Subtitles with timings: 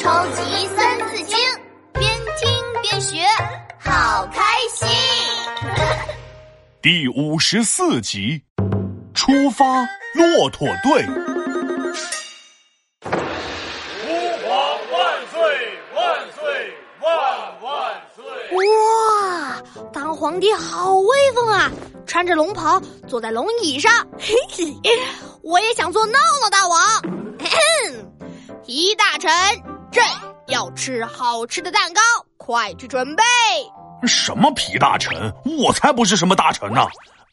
[0.00, 1.36] 超级三字经，
[1.92, 3.18] 边听边学，
[3.78, 4.42] 好开
[4.72, 4.88] 心。
[6.80, 8.42] 第五十四集，
[9.12, 11.06] 出发，骆驼队。
[13.04, 14.08] 吾
[14.42, 15.38] 皇万岁
[15.94, 18.24] 万岁万万岁！
[18.56, 19.62] 哇，
[19.92, 21.70] 当皇帝好威风啊！
[22.06, 24.74] 穿着龙袍，坐在龙椅上，嘿嘿，
[25.42, 26.80] 我也想做闹闹大王。
[28.66, 29.30] 一大臣，
[29.92, 30.02] 朕
[30.46, 32.00] 要吃好吃的蛋糕，
[32.36, 33.22] 快去准备。
[34.06, 35.32] 什么皮大臣？
[35.44, 36.86] 我才不是什么大臣呢！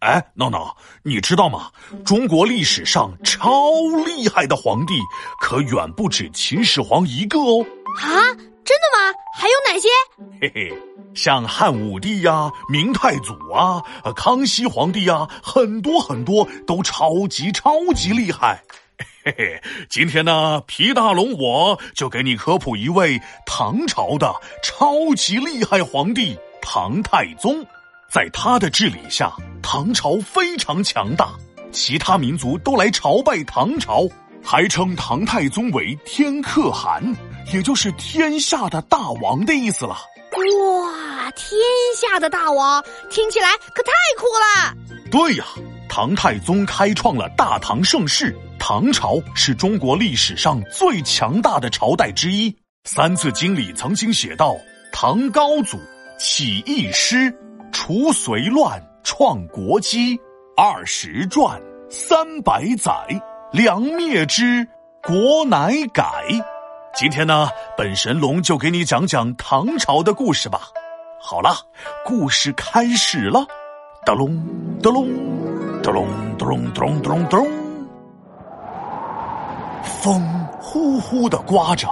[0.00, 1.70] 哎，闹闹，你知道吗？
[2.04, 3.70] 中国历史上超
[4.04, 4.94] 厉害的皇帝
[5.40, 7.64] 可远不止秦始皇一个哦。
[8.00, 8.10] 啊，
[8.64, 9.14] 真的吗？
[9.34, 9.88] 还有哪些？
[10.40, 10.82] 嘿嘿，
[11.14, 13.82] 像汉武帝呀、明太祖啊、
[14.14, 18.62] 康熙皇帝呀，很多很多都超级超级厉害。
[19.24, 27.64] 嘿嘿，今天呢，皮大龙我就给你科普一位唐朝的超级厉害皇帝唐太宗。
[28.08, 31.32] 在他的治理下，唐朝非常强大，
[31.70, 34.06] 其他民族都来朝拜唐朝，
[34.44, 37.02] 还称唐太宗为天可汗，
[37.52, 39.96] 也就是天下的大王的意思了。
[40.32, 41.58] 哇，天
[41.96, 44.74] 下的大王听起来可太酷了！
[45.10, 45.44] 对呀，
[45.94, 48.34] 唐太宗开创了大唐盛世。
[48.58, 52.50] 唐朝是中国历史上最强大的朝代之一，
[52.84, 54.56] 《三字经》里曾经写道
[54.90, 55.78] ：“唐高祖
[56.18, 57.30] 起义师，
[57.72, 60.18] 除隋乱，创国基，
[60.56, 62.94] 二十传，三百载，
[63.52, 64.66] 梁灭之，
[65.02, 66.02] 国乃改。”
[66.96, 70.70] 今天呢，本神龙就给你讲讲唐朝的故事吧。
[71.20, 71.54] 好了，
[72.02, 73.44] 故事开始了，
[74.06, 74.42] 哒隆
[74.82, 75.06] 哒隆
[75.82, 76.06] 咚
[76.38, 77.46] 咚咚咚咚。
[80.00, 81.88] 风呼呼的刮着，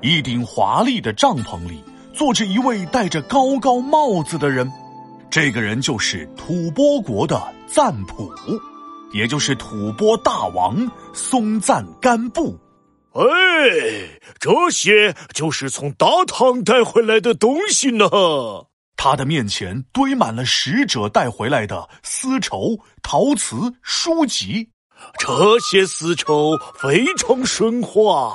[0.00, 4.70] 一顶华丽的帐篷里坐着一位戴着高高帽子的人，
[5.30, 8.30] 这个人就是吐蕃国的赞普，
[9.12, 12.56] 也就是吐蕃大王松赞干布。
[13.12, 13.22] 哎，
[14.40, 18.06] 这些就是从大唐带回来的东西呢。
[19.04, 24.70] 他的面前堆满了使者带回来的丝绸、陶瓷、书籍。
[25.18, 28.32] 这些丝绸非常顺滑，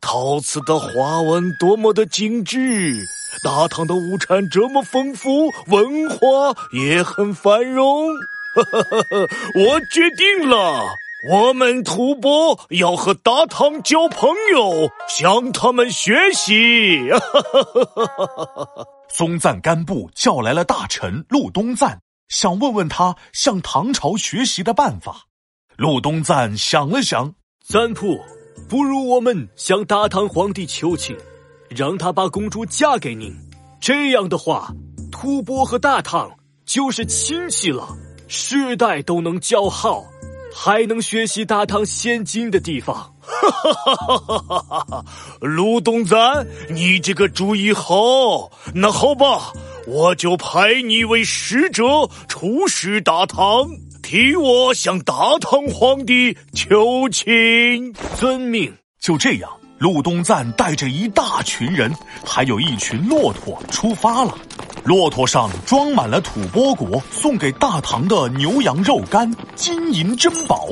[0.00, 3.00] 陶瓷的花纹多么的精致。
[3.44, 8.08] 大唐的物产这么丰富，文化也很繁荣。
[9.54, 10.88] 我决定了，
[11.28, 17.10] 我们吐蕃要和大唐交朋友，向他们学习。
[19.08, 25.26] 松赞干布叫来了大臣陆东赞，想问问他向唐朝学习的办法。
[25.76, 27.34] 陆东赞想了想，
[27.66, 28.18] 赞普，
[28.66, 31.14] 不如我们向大唐皇帝求情，
[31.68, 33.34] 让他把公主嫁给您。
[33.78, 34.72] 这样的话，
[35.12, 36.30] 吐蕃和大唐
[36.64, 37.88] 就是亲戚了，
[38.26, 40.04] 世代都能交好，
[40.54, 43.14] 还能学习大唐先进的地方。
[43.20, 45.04] 哈哈哈哈哈哈！
[45.40, 48.50] 卢东赞，你这个主意好。
[48.74, 49.52] 那好吧，
[49.86, 51.84] 我就派你为使者
[52.28, 53.68] 出使大唐。
[54.02, 58.74] 替我向大唐皇帝求情，遵命。
[58.98, 59.50] 就这样，
[59.80, 61.90] 陆东赞带着一大群人，
[62.22, 64.34] 还有一群骆驼出发了。
[64.84, 70.66] 骆驼上装满了吐蕃国送给大唐的牛羊肉干、金银珍宝。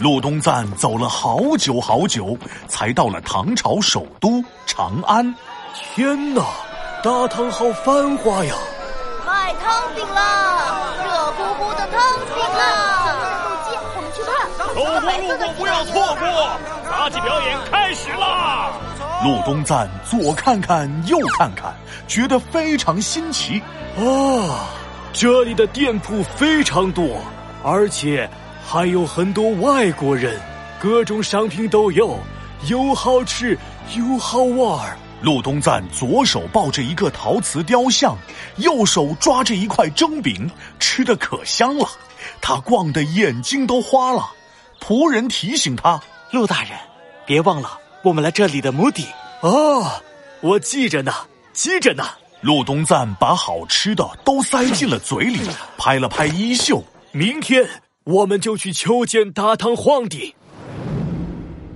[0.00, 2.34] 陆东赞走了好久好久，
[2.66, 5.34] 才到了唐朝首都长安。
[5.94, 6.42] 天哪，
[7.04, 8.54] 大唐好繁华呀！
[9.26, 12.00] 卖汤饼了，热乎乎的汤
[12.34, 13.05] 饼了！
[14.76, 18.72] 走过路过不要错过，杂技表演开始啦！
[19.24, 21.74] 陆东赞左看看右看看，
[22.06, 23.58] 觉得非常新奇。
[23.96, 24.68] 啊，
[25.14, 27.22] 这里的店铺非常多，
[27.64, 28.28] 而且
[28.66, 30.38] 还有很多外国人，
[30.78, 32.18] 各种商品都有，
[32.68, 33.58] 又好吃
[33.96, 34.94] 又好玩。
[35.22, 38.14] 陆东赞左手抱着一个陶瓷雕像，
[38.56, 41.88] 右手抓着一块蒸饼，吃的可香了。
[42.42, 44.32] 他逛得眼睛都花了。
[44.80, 46.00] 仆人提醒他
[46.32, 46.72] ：“陆大人，
[47.24, 49.06] 别忘了我们来这里的目的。”
[49.42, 49.90] 哦，
[50.40, 51.12] 我记着呢，
[51.52, 52.04] 记着呢。
[52.42, 55.40] 陆东赞把好吃的都塞进了嘴里，
[55.76, 56.82] 拍了拍衣袖。
[57.12, 57.66] 明天
[58.04, 60.34] 我们就去求见大唐皇帝。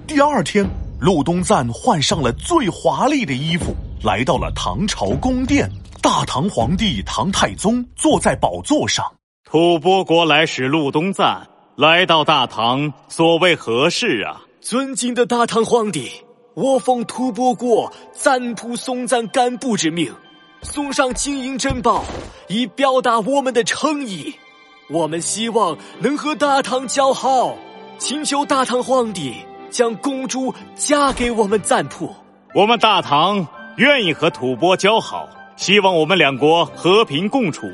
[0.07, 0.67] 第二天。
[1.01, 3.75] 陆东赞换上了最华丽的衣服，
[4.05, 5.67] 来到了唐朝宫殿。
[6.03, 9.11] 大唐皇帝唐太宗坐在宝座上。
[9.45, 14.43] 吐蕃国来使陆东赞来到大唐，所谓何事啊？
[14.61, 16.11] 尊敬的大唐皇帝，
[16.55, 20.13] 我奉吐蕃国赞普松赞干布之命，
[20.63, 22.05] 送上金银珍宝，
[22.49, 24.35] 以表达我们的诚意。
[24.91, 27.57] 我们希望能和大唐交好，
[27.97, 29.35] 请求大唐皇帝
[29.71, 32.15] 将公主嫁给我们赞普。
[32.55, 33.47] 我们大唐
[33.77, 35.27] 愿意和吐蕃交好，
[35.57, 37.67] 希望我们两国和平共处，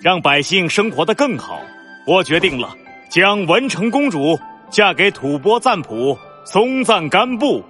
[0.00, 1.60] 让百姓生活的更好。
[2.06, 2.74] 我决定了，
[3.10, 4.38] 将文成公主
[4.70, 6.16] 嫁给吐蕃赞普
[6.46, 7.60] 松赞干布。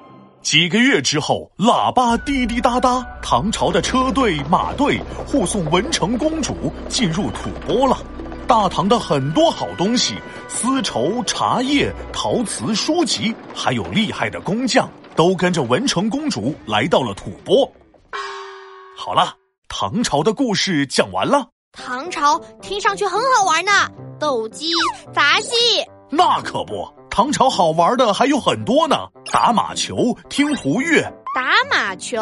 [0.43, 7.97] 几个月之后，喇叭滴滴答答，唐朝的车队、马队护送文成公主进入吐蕃了。
[8.47, 10.15] 大唐的很多好东西，
[10.47, 17.67] 丝绸、茶叶、陶瓷、书籍，还有厉害的工匠，都跟着文成公主来到了吐蕃。
[18.95, 19.33] 好了，
[19.71, 21.49] 唐朝的故事讲完了。
[21.73, 23.89] 唐朝听上去很好玩呢，
[24.21, 24.71] 斗鸡、
[25.13, 25.51] 杂戏。
[26.11, 28.97] 那可不，唐朝好玩的还有很多呢，
[29.33, 31.03] 打马球、听胡乐。
[31.35, 32.21] 打马球？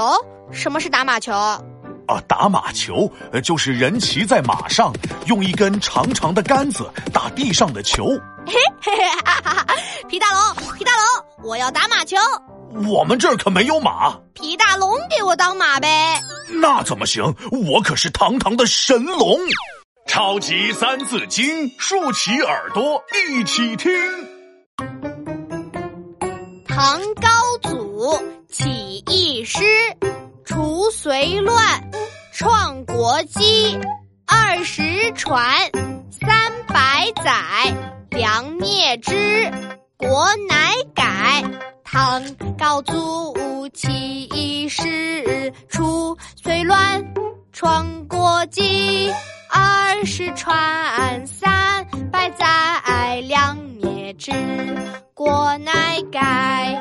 [0.52, 1.32] 什么是打马球？
[1.32, 4.92] 啊，打马球，呃，就是人骑在马上，
[5.26, 8.06] 用一根长长的杆子打地上的球。
[8.46, 9.66] 嘿嘿嘿哈哈！
[10.08, 12.16] 皮大龙，皮大龙，我要打马球。
[12.88, 14.14] 我们这儿可没有马。
[14.34, 16.20] 皮大龙给我当马呗。
[16.48, 17.24] 那怎么行？
[17.50, 19.38] 我可是堂堂的神龙。
[20.08, 23.92] 超级三字经，竖起耳朵一起听。
[26.66, 27.28] 唐高
[27.62, 28.18] 祖
[28.48, 29.62] 起义师。
[30.44, 31.90] 除隋乱，
[32.32, 33.78] 创国基，
[34.26, 35.70] 二十传，
[36.10, 37.72] 三百载，
[38.10, 39.52] 梁灭之，
[39.98, 41.44] 国乃改。
[41.84, 47.04] 唐高祖起义师，除隋乱，
[47.52, 49.12] 创国基，
[49.60, 54.30] 二十传，三百载，梁灭之，
[55.12, 56.80] 国乃改。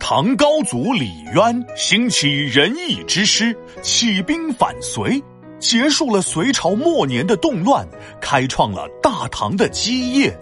[0.00, 5.22] 唐高祖李渊兴起仁义之师，起兵反隋，
[5.58, 7.86] 结束了隋朝末年的动乱，
[8.18, 10.34] 开创了大唐的基业。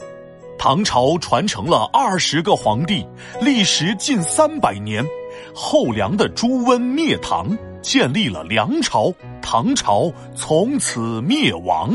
[0.57, 3.05] 唐朝传承了二十个皇帝，
[3.41, 5.05] 历时近三百年。
[5.53, 9.13] 后梁的朱温灭唐，建立了梁朝，
[9.43, 11.91] 唐朝从此灭亡。